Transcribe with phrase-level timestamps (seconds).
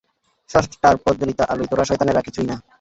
[0.49, 2.55] স্রষ্টার প্রজ্জলিত আলোয় তোরা শয়তানেরা কিছুই না!